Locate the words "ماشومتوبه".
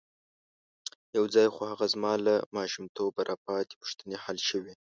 2.57-3.21